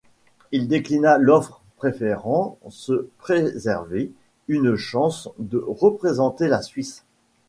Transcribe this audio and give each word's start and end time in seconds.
Il 0.51 0.67
déclina 0.67 1.19
l'offre, 1.19 1.61
préférant 1.77 2.57
se 2.71 3.07
préserver 3.19 4.11
une 4.47 4.75
chance 4.75 5.29
de 5.37 5.59
représenter 5.63 6.47
la 6.47 6.63
Suisse. 6.63 7.05